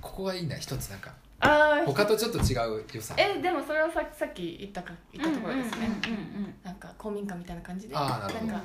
[0.00, 1.12] ここがいいな一つなんか。
[1.40, 3.14] ああ他とちょっと違う良さ。
[3.18, 5.86] えでもそれはささっき言ったか言ったところですね。
[5.86, 8.46] うんうんうんうんなんか公民館みたいな感じであーなるほど。
[8.46, 8.62] んか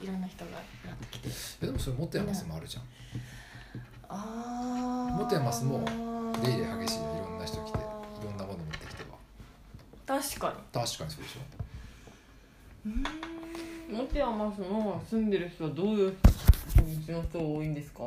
[0.00, 0.58] いろんな人がや
[0.94, 1.28] ってきて。
[1.62, 2.82] えでもそれ持山スもあるじゃん。
[4.08, 5.84] ああ元山スも
[6.42, 7.78] 出入れ激しいじゃんいろんな人来て。
[7.78, 7.80] い
[8.24, 9.18] ろんなもの持ってきては。
[10.06, 10.54] 確かに。
[10.72, 11.64] 確かにそうでしょ。
[13.90, 16.16] モテアマスの住んでる人はどういう
[16.70, 18.02] 気持ちの人が多いんですか？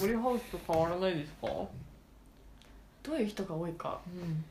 [0.00, 1.46] 森ハウスと変わらないですか？
[3.02, 4.00] どういう人が多いか。
[4.06, 4.44] うん。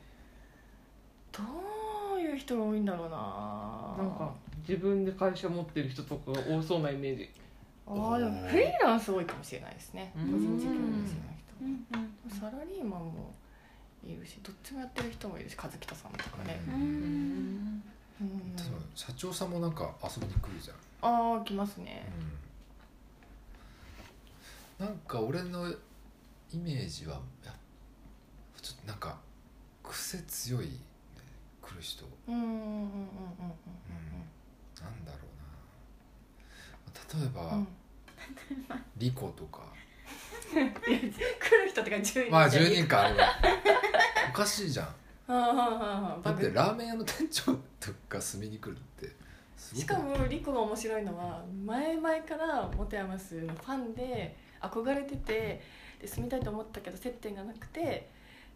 [1.32, 1.42] ど
[2.16, 3.16] ういう人が多いんだろうな。
[3.98, 4.32] なんか
[4.66, 7.30] 自分で会社持ってる人とかが多そうなイメージ。
[7.86, 10.12] ああでもフリーランス多いかもしれないですね。
[10.16, 10.32] うん。
[10.32, 10.80] 個人事業主の
[11.62, 11.86] うん。
[12.30, 13.34] 人サラリーマンも
[14.02, 16.60] いるしどっちもやってる人もいるし和北さんとかね。
[16.68, 16.74] うん。
[16.74, 17.82] うん。
[18.20, 18.56] うん。
[18.94, 20.76] 社長さんもなんか遊びに来るじゃん。
[21.02, 22.06] ああ来ますね
[24.84, 25.66] なんか俺の
[26.52, 27.18] イメージは
[28.60, 29.18] ちょっとなんか
[29.82, 30.70] 癖強い、ね、
[31.62, 32.84] 来る人、うんうんうんうんうんうん
[34.78, 35.18] なんだろ
[36.86, 37.20] うな。
[37.20, 37.68] 例えば、うん。
[38.98, 39.62] リコとか。
[40.52, 43.34] 来る人ってか10人まあ10人かあれは。
[44.28, 44.86] おかしいじゃん。
[45.26, 49.10] だってラーメン屋の店長とか住みに来るって
[49.56, 54.36] しかもリコが面白いのは前々からモテアマスのファンで
[54.68, 55.60] 憧れてて
[56.00, 58.08] で住みたいと思ったけど接点がなくて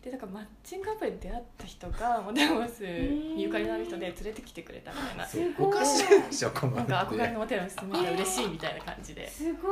[0.03, 5.27] でなんかマッチングアプリで出会った人が モテアマスにゆかりのある人で連れてきてくれたみたいな。
[5.27, 5.67] そうすごい。
[5.67, 9.25] おかしいでしょこのなんか憧れのモテアマス住みたい嬉しいみたいな感じで。
[9.25, 9.63] っ すごい。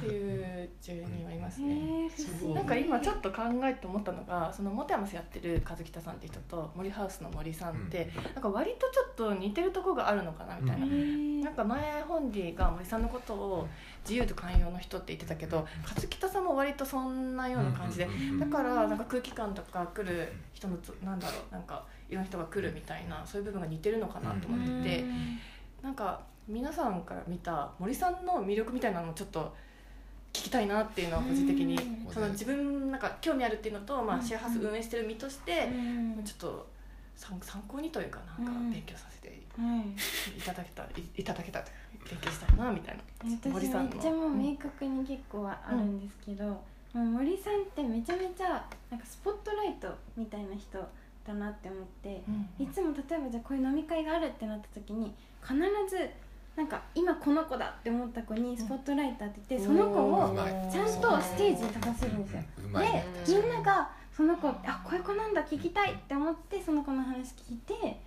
[0.00, 2.10] ていう10人はいますね。
[2.54, 10.88] なんか今ちょっと考えて思ったのがそのモテアマスやってる和北さんって人と森ハウスの森さんって、なんか割とちょっと似てるとこがあるのかなみたいな、う
[11.42, 13.68] なんか前本人が森さんのことを
[14.04, 25.04] 自由と寛容の人って言ってたけど和北さんも割とそんなような感じで、だからなんか空気感とか来る人のつなんだろうなんかいろんな人が来るみたいなそういう部分が似てるのかなと思ってて、
[25.82, 29.54] なんか皆さんから見た森さんの魅力みたいなのもちょっと
[30.32, 32.12] 聞きたいなっていうのは個人的にうん。
[32.12, 36.24] その自分なんか興味あるっていうのと、まあ、うんシェアハウス運営してる身としてうん。
[36.24, 36.66] ちょっと
[37.14, 38.70] 参参考にというかなんかうん。
[38.72, 39.21] 勉強させては
[39.58, 40.38] い。
[40.38, 40.86] いただけたい
[41.16, 41.60] いただけた
[42.08, 43.02] 勉強したいなみたいな。
[43.24, 43.96] 私め森さんの。
[43.96, 46.60] っちゃもう明確に結構はあるんですけど、も
[46.94, 50.78] う森さんってめちゃめちゃなんかスポットライトみたいな人
[51.26, 52.22] だなって思って、
[52.58, 55.54] いつも例えばじゃあこういう飲み会があるってなった時に必
[55.88, 56.10] ず
[56.56, 60.36] なんか今この子だって思った子にスポットライト当てて、その子うを
[60.70, 62.42] ちゃんとステージに立たせるんですよ。
[62.78, 67.98] でみんながその子あこういう子なんだ聞きたいって思ってその子の話聞いて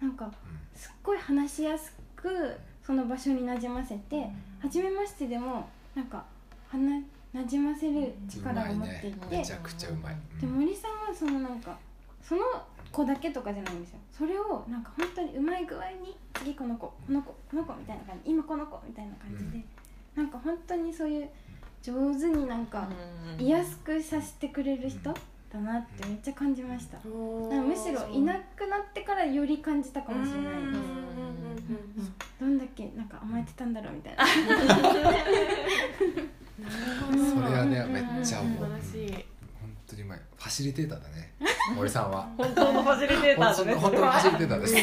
[0.00, 0.30] なんか
[0.74, 4.26] すっごい話しやすくその場所になじませて
[4.60, 6.24] 初めましてでもなんか
[6.68, 7.00] はな
[7.32, 11.78] なじませる力を持っていて、めちゃくちゃうまい、で森さんはそのなんか
[12.20, 12.42] その
[12.90, 13.98] 子だけとかじゃないんですよ。
[14.10, 19.64] それをなんか本当にうまい具合に次この子この子この子みたいな感じ今この子みたいな感じで、
[20.16, 21.28] なんか本当にそういう
[21.82, 22.88] 上手になんか
[23.38, 25.14] 居やすくさせてくれる人
[25.52, 30.80] だなってめっちゃ感じました、なんかむしろいなくなってからより感じたかもしれないです。
[32.40, 34.24] どんだけなんか甘えてたんだろうみたいな。
[37.34, 37.92] それはねうん。
[37.92, 38.64] めっちゃ思う。
[38.64, 38.80] 本
[39.86, 41.34] 当にうまいファシリテーターだね。
[41.76, 43.74] 森さんは本当のファシリテーターだね。
[43.74, 44.74] 本当のファシリテーターです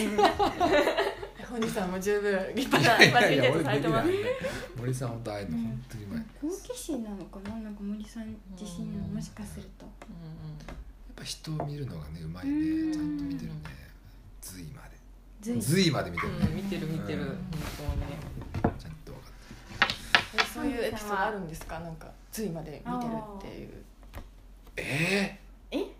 [1.57, 4.09] 本人さんも十分立派いなファシリテートされてます
[4.77, 7.55] 森さん本当ああいうの本当にうまいや好奇心なのかな？
[7.55, 9.85] なんか森さん自身のもしかすると。
[9.85, 9.89] っ
[11.15, 12.51] ぱ人を見るのがねうまいね。
[12.51, 12.93] うん。
[12.93, 13.59] ちゃんと見てるね。
[14.39, 14.89] 随まで。
[15.41, 15.59] 随。
[15.59, 16.45] 随まで見てるね。
[16.47, 17.27] うん見てる見てるうん。
[17.27, 17.37] 本
[18.77, 19.27] ちゃんと分か
[20.35, 21.79] えそういうエピソードあるんですか？
[21.79, 23.69] なんか随まで見てるっていう。
[24.77, 25.39] え？
[25.71, 25.91] 当に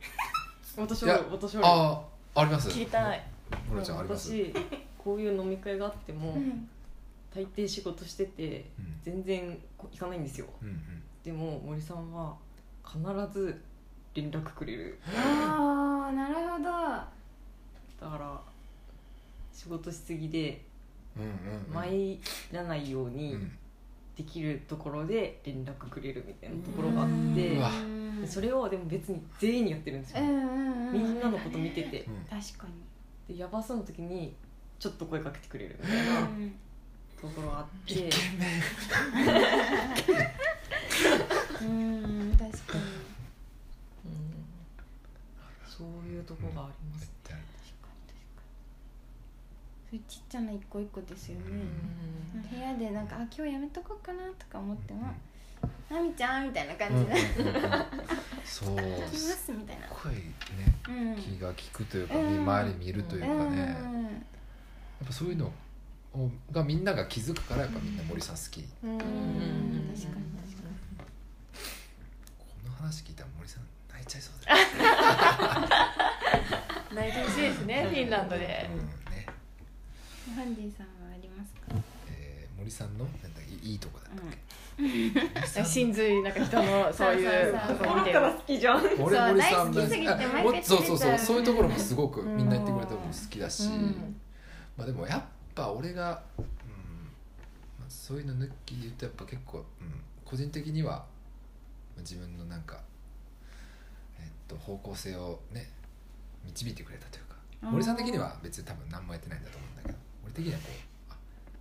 [0.77, 2.03] 私は私ー、は
[2.35, 2.69] あああります。
[2.69, 3.25] 聞きたい。
[3.71, 4.53] ムロちゃんあります、私
[5.07, 6.67] こういう飲み会があってもうん。
[7.33, 8.99] 大抵仕事しててうん。
[9.03, 10.47] 全然こ行かないんですよ。
[10.61, 10.79] うんうん。
[11.23, 12.35] でも森さんは
[12.85, 12.99] 必
[13.33, 13.61] ず
[14.13, 14.99] 連絡くれる。
[15.15, 16.63] ああなるほど。
[16.65, 17.07] だ
[18.11, 18.41] から
[19.53, 20.61] 仕事しすぎで
[21.71, 22.19] 参
[22.51, 23.51] らないよううにん。
[24.17, 30.21] できるところで連絡くれるみたいなところがあってそれをでも別に全員にやってるんですよ。
[30.21, 32.01] みんなのこと見てて。
[32.01, 32.15] うん。
[32.41, 32.67] 確か
[33.29, 33.35] に。
[33.35, 34.35] でやばそうな時に
[34.79, 36.55] ちょっと声かけてくれるみたいなうん
[37.19, 37.93] ところがあって。
[37.93, 38.45] イケメ
[41.61, 42.83] うん確かに。
[44.05, 44.37] うん。
[45.67, 47.17] そういうとこがありますン
[49.89, 51.43] それちっちゃな一個一個ですよね、
[52.35, 52.41] うん。
[52.41, 55.13] 部屋でなんか「あ今日やめとこうかな」とか思っても
[55.89, 57.47] 「なみちゃん」みたいな感じで「うん。
[57.47, 57.63] うんうん
[58.43, 58.75] そう。
[58.75, 59.87] 行きます」みたいな。
[59.87, 60.21] 声ね
[60.89, 61.15] うん。
[61.15, 62.41] 気が利くというか、うん。
[62.41, 63.75] 周り見るというかね、や
[65.03, 65.51] っぱそういうの
[66.13, 68.91] をがみんなが気づくからやっぱみんな森さん好き、こうん。
[68.91, 69.13] うん確かに。
[69.93, 70.63] 確か
[72.65, 74.57] の話聞いたら森さん泣いちゃいそうだよ、
[76.95, 78.69] 泣いてほしいですねフィンランドで。
[78.71, 78.77] うん
[79.11, 79.25] ね。
[80.27, 81.75] にハンディさんはありますか？
[82.09, 84.37] えー森さんのなんだいいとこだったっけ、
[85.93, 87.77] 髄なんか人のそういうそうそうそう。
[87.77, 87.89] とこ
[88.31, 94.15] 好きじゃん俺森さん大好きすぎてあ毎回もそうそうそうそういうところもすごくうんみんな言ってくれたのも好きだし、うん
[94.77, 95.23] まあでもやっ
[95.55, 96.43] ぱ俺が、うん
[97.79, 99.65] まあ、そういうの抜きで言うとやっぱ結構、うん、
[100.23, 101.05] 個人的にはま
[101.97, 102.79] あ自分のなんか、
[104.19, 105.69] えっと、方向性をね
[106.45, 110.65] 導いてくれたというか森さん的には別に多分何もやってないんだと思うんだけど俺的にはこ
[111.09, 111.15] うあ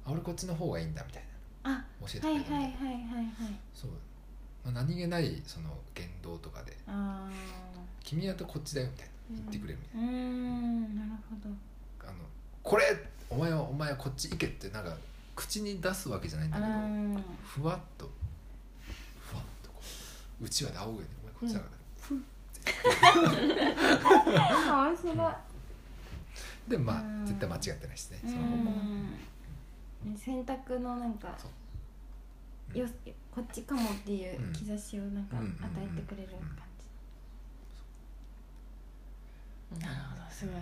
[0.07, 1.23] あ俺こっちの方がいいんだみたい
[1.65, 3.27] あな教えてくはいれたみたいな、はいはいはいはい。
[3.75, 3.91] そう、
[4.65, 7.29] まあ、何気ないその言動とかであ
[8.05, 10.07] 「君はとこっちだよ」みたいな言ってくれるみたいな。
[10.07, 11.55] ーうーんなるほど。
[12.09, 12.19] あの
[12.67, 12.85] これ
[13.31, 14.93] お前はお前はこっち行けってなんか
[15.37, 17.23] 口に出すわけじゃないんあだけどー。
[17.45, 18.11] ふわっと
[19.21, 19.81] ふわっとこ
[20.41, 21.09] ううちわで仰ぐよね。
[21.23, 21.67] お前こっちだか
[24.75, 25.17] ら、面白い
[26.69, 27.25] でまあうん。
[27.27, 28.21] 絶対間違ってないしね。
[28.25, 28.57] うその方向
[30.11, 30.17] ん。
[30.17, 31.29] 選択のなんか
[32.75, 32.85] よ
[33.33, 34.53] こっちかもっていううん。
[34.53, 36.66] 兆しをなんかうん与えてくれる感
[39.81, 40.23] なるほど。
[40.31, 40.55] すごい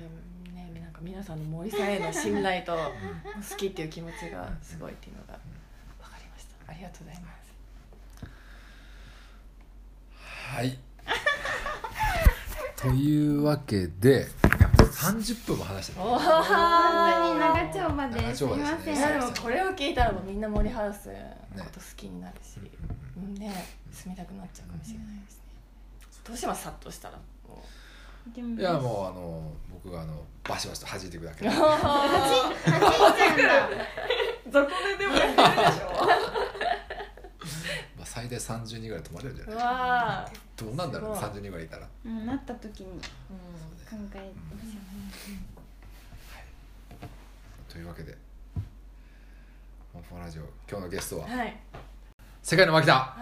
[0.54, 5.38] ねなんか皆さんの森さんへの信頼と好きっていう気持ちがすごいっていうのが
[6.00, 6.72] 分かりました。
[6.72, 7.44] ありがとうございます。
[10.56, 10.78] はい。
[12.76, 14.28] というわけで
[14.94, 19.20] 30分も話してるおじ本当に長丁場ですすねみません。
[19.20, 21.08] でもこれを聞いたらもうみんな森ハウス
[21.56, 25.42] のこと好きになるし、うんうんね住みたくなっちゃうかもしれないですね、
[26.24, 27.64] どうしますさっとしたらもでも
[28.58, 31.44] いやもうあの僕があのバシバシと弾いていくだけ。
[31.46, 31.70] いちゃんだ。
[34.50, 35.86] どこででもやってるでしょ
[37.96, 39.56] まあ最大30人ぐらい泊まれるんじゃうない？
[39.58, 41.30] わどうなんだろうねすごい。
[41.32, 41.86] 30人ぐらいいたら。
[42.04, 43.00] うんなった時に考
[43.90, 48.16] えましょというわけで
[49.92, 51.56] 「モンフォラジオ」今日のゲストははい。
[52.42, 52.94] 世界の牧田。
[52.94, 53.14] は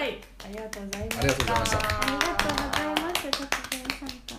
[0.00, 0.22] ーい。
[0.44, 1.20] ありがとうございました。
[1.20, 1.78] ありがとうございました。
[1.78, 3.30] うありがとうございます突
[3.70, 4.34] 然参加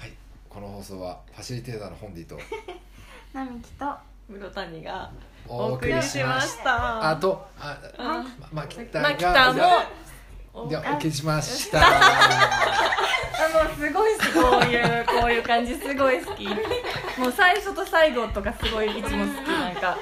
[0.00, 0.12] はい
[0.48, 2.36] この放送はファシリテーターのホンディと
[3.32, 3.86] 並木と
[4.28, 5.10] 室谷が
[5.48, 6.64] おお送送りりしました。
[6.64, 9.86] たあとああま牧田マキタが
[10.52, 11.90] もでお送りしましたあ
[13.54, 19.96] もうすごいこういうこういう感じすごい好きもう最初と最後とかすごいいつも好きなんか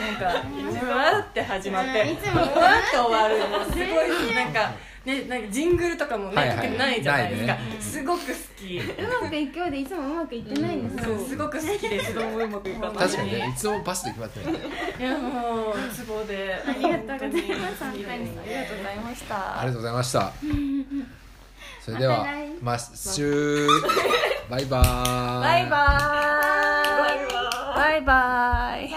[0.00, 2.46] なんかうわって始まってうんいつわっ
[2.90, 4.72] て終わるのすごいなんか
[5.06, 7.56] ねなんかジングルとかもね、はいないじゃないですか、
[7.96, 8.78] すごく好き。
[8.78, 12.96] うまくいくようでいつもうまくいってないんです、すごく好きでもうまくいかない。
[12.96, 14.52] 確かにねいつもバスで決まってない。
[14.52, 16.54] いやもうツボで。
[16.66, 17.84] ありがとうございます。
[17.84, 19.60] ありがとうございました。
[19.60, 20.32] ありがとうございました
[21.80, 22.26] それでは
[22.60, 23.66] ま週
[24.50, 24.82] バイバイ。
[25.40, 25.76] バイバ
[27.22, 27.36] イ。
[27.76, 28.96] バイバイ。